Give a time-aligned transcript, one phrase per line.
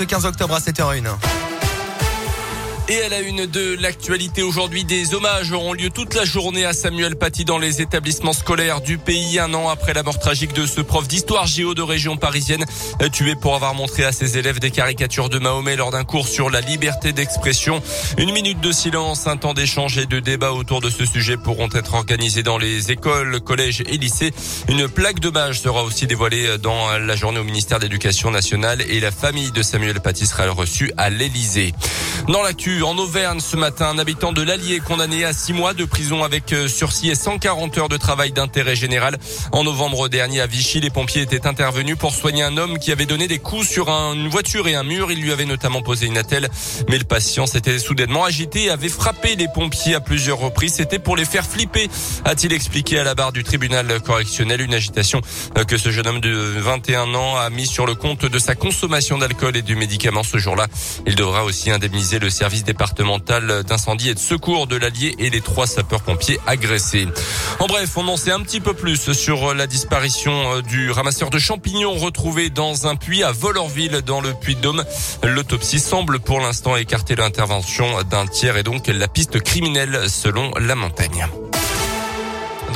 [0.00, 1.57] Le 15 octobre à 7h01.
[2.90, 6.72] Et à la une de l'actualité aujourd'hui, des hommages auront lieu toute la journée à
[6.72, 10.64] Samuel Paty dans les établissements scolaires du pays, un an après la mort tragique de
[10.64, 12.64] ce prof d'histoire géo de région parisienne,
[13.12, 16.48] tué pour avoir montré à ses élèves des caricatures de Mahomet lors d'un cours sur
[16.48, 17.82] la liberté d'expression.
[18.16, 21.68] Une minute de silence, un temps d'échange et de débat autour de ce sujet pourront
[21.74, 24.32] être organisés dans les écoles, collèges et lycées.
[24.70, 28.98] Une plaque d'hommage sera aussi dévoilée dans la journée au ministère de l'Éducation nationale et
[28.98, 31.74] la famille de Samuel Paty sera reçue à l'Élysée.
[32.28, 35.84] Dans l'actu, en Auvergne ce matin, un habitant de l'Allier condamné à six mois de
[35.84, 39.18] prison avec euh, sursis et 140 heures de travail d'intérêt général.
[39.52, 43.06] En novembre dernier à Vichy, les pompiers étaient intervenus pour soigner un homme qui avait
[43.06, 45.10] donné des coups sur une voiture et un mur.
[45.10, 46.48] Il lui avait notamment posé une attelle,
[46.88, 50.74] mais le patient s'était soudainement agité et avait frappé les pompiers à plusieurs reprises.
[50.74, 51.88] C'était pour les faire flipper,
[52.24, 54.60] a-t-il expliqué à la barre du tribunal correctionnel.
[54.60, 55.20] Une agitation
[55.56, 58.54] euh, que ce jeune homme de 21 ans a mis sur le compte de sa
[58.54, 60.66] consommation d'alcool et du médicament ce jour-là.
[61.06, 65.40] Il devra aussi indemniser le service départemental d'incendie et de secours de l'Allier et les
[65.40, 67.08] trois sapeurs-pompiers agressés.
[67.60, 71.30] En bref, on en sait un petit peu plus sur la disparition euh, du ramasseur
[71.30, 74.84] de champignons retrouvé dans un puits à Volorville dans le Puy-de-Dôme.
[75.24, 80.74] L'autopsie semble pour l'instant écarter l'intervention d'un tiers et donc la piste criminelle selon la
[80.74, 81.26] montagne.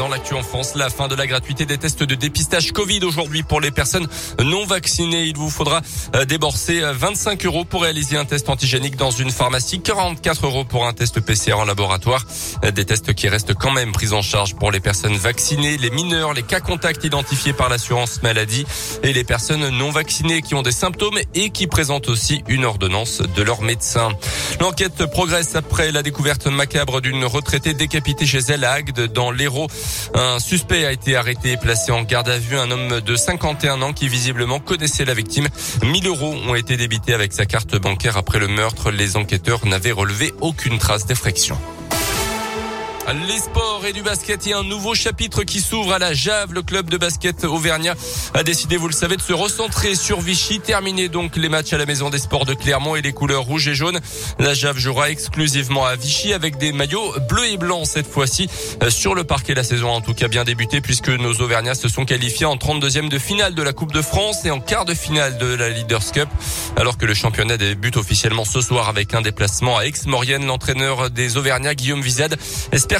[0.03, 3.45] Dans l'actu en France, la fin de la gratuité des tests de dépistage Covid aujourd'hui
[3.45, 4.09] pour les personnes
[4.43, 5.27] non vaccinées.
[5.27, 5.81] Il vous faudra
[6.17, 10.65] euh, débourser 25 euh, euros pour réaliser un test antigénique dans une pharmacie, 44 euros
[10.65, 12.27] pour un test PCR en laboratoire.
[12.65, 15.91] Euh, des tests qui restent quand même pris en charge pour les personnes vaccinées, les
[15.91, 18.67] mineurs, les cas contacts identifiés par l'assurance maladie
[19.05, 23.23] et les personnes non vaccinées qui ont des symptômes et qui présentent aussi une ordonnance
[23.37, 24.09] de leur médecin.
[24.59, 29.69] L'enquête progresse après la découverte macabre d'une retraitée décapitée chez elle à Agde dans l'Hérault.
[30.15, 32.59] Un suspect a été arrêté et placé en garde à vue.
[32.59, 35.49] Un homme de 51 ans qui visiblement connaissait la victime.
[35.83, 38.91] 1000 euros ont été débités avec sa carte bancaire après le meurtre.
[38.91, 41.59] Les enquêteurs n'avaient relevé aucune trace d'effraction.
[43.09, 46.15] Les sports et du basket, il y a un nouveau chapitre qui s'ouvre à la
[46.15, 46.53] Jave.
[46.53, 47.95] Le club de basket Auvergnat
[48.33, 50.61] a décidé, vous le savez, de se recentrer sur Vichy.
[50.61, 53.67] Terminer donc les matchs à la Maison des Sports de Clermont et les couleurs rouges
[53.67, 54.01] et jaunes.
[54.39, 58.49] La Jave jouera exclusivement à Vichy avec des maillots bleus et blancs cette fois-ci
[58.83, 59.55] euh, sur le parquet.
[59.55, 63.09] La saison en tout cas bien débuté puisque nos Auvergnats se sont qualifiés en 32e
[63.09, 66.13] de finale de la Coupe de France et en quart de finale de la Leaders
[66.13, 66.29] Cup.
[66.77, 71.37] Alors que le championnat débute officiellement ce soir avec un déplacement à Aix-Maurienne, l'entraîneur des
[71.37, 72.39] Auvergnats, Guillaume Vizade,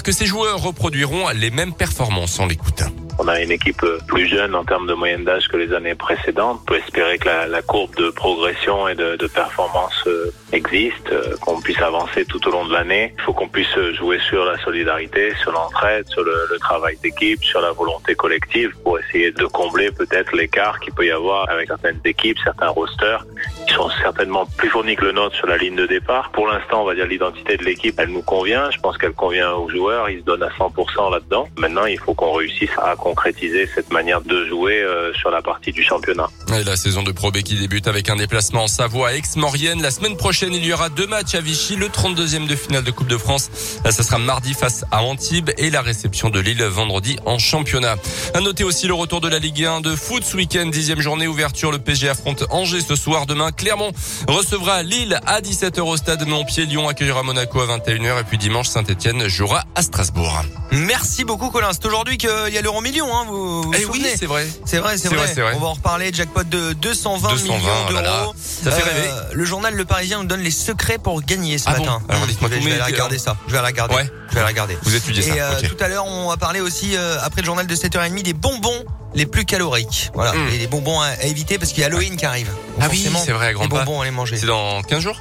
[0.01, 2.41] que ces joueurs reproduiront les mêmes performances.
[2.41, 2.83] en l'écoute.
[3.19, 6.61] On a une équipe plus jeune en termes de moyenne d'âge que les années précédentes.
[6.63, 11.37] On peut espérer que la, courbe de progression et de, de performance euh, existe, euh,
[11.43, 13.15] qu'on puisse avancer tout au long de l'année.
[13.19, 17.45] Il faut qu'on puisse jouer sur la solidarité, sur l'entraide, sur le, le travail d'équipe,
[17.45, 21.69] sur la volonté collective pour essayer de combler peut-être l'écart qu'il peut y avoir avec
[21.69, 23.27] certaines équipes, certains rosters
[23.73, 26.31] qui sont certainement plus fournis que le nôtre sur la ligne de départ.
[26.33, 28.71] Pour l'instant, on va dire l'identité de l'équipe, elle nous convient.
[28.71, 30.11] Je pense qu'elle convient aux joueurs.
[30.11, 31.49] Ils se donnent à 100% là-dedans.
[31.57, 35.73] Maintenant, il faut qu'on réussisse à concrétiser cette manière de jouer euh, sur la partie
[35.73, 36.29] du championnat.
[36.55, 39.81] Et la saison de Pro B qui débute avec un déplacement en Savoie à Aix-Maurienne.
[39.81, 41.77] La semaine prochaine, il y aura deux matchs à Vichy.
[41.77, 43.49] Le 32e de finale de Coupe de France.
[43.85, 47.97] Ça sera mardi face à Antibes et la réception de Lille vendredi en championnat.
[48.35, 50.67] À noter aussi le retour de la Ligue 1 de foot ce week-end.
[50.67, 51.73] Dixième journée ouverture.
[51.73, 53.25] Le PSG affronte Angers ce soir.
[53.25, 53.93] Demain, Clermont
[54.29, 56.67] recevra Lille à 17h au stade Montpied.
[56.67, 58.21] Lyon accueillera Monaco à 21h.
[58.21, 60.43] Et puis dimanche, Saint-Etienne jouera à Strasbourg.
[60.71, 61.71] Merci beaucoup Colin.
[61.73, 63.07] C'est aujourd'hui qu'il y a l'euro million.
[63.17, 64.47] Hein, vous, vous Eh oui, c'est vrai.
[64.67, 65.17] C'est vrai, c'est vrai.
[65.17, 65.53] vrai, c'est vrai.
[65.57, 66.11] On va en reparler.
[66.13, 67.93] Jackpot de 220, 220, millions d'euros.
[67.95, 68.27] là, là.
[68.37, 69.09] Ça fait rêver.
[69.33, 72.03] Le journal Le Parisien nous donne les secrets pour gagner ce Ah bon matin.
[72.09, 73.37] Alors, dites-moi je vais, je vais aller regarder ça.
[73.47, 73.95] Je vais aller regarder.
[73.95, 74.11] Ouais.
[74.31, 74.77] Je vais aller regarder.
[74.83, 75.35] Vous étudiez Et ça.
[75.35, 75.69] euh, ok.
[75.77, 78.85] tout à l'heure, on va parler aussi euh, après le journal de 7h30 des bonbons
[79.15, 80.11] les plus caloriques.
[80.15, 80.49] Voilà, Mm.
[80.55, 82.49] et les bonbons à, à éviter parce qu'il y a Halloween qui arrive.
[82.81, 83.85] Ah oui, c'est vrai, à Les grands pas.
[83.85, 84.37] bonbons à les manger.
[84.39, 85.21] C'est dans 15 jours?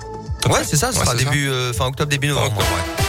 [0.49, 2.57] Ouais, c'est ça, ce Ouais, sera début euh, fin octobre début Fin novembre.
[2.57, 3.00] octobre, ouais.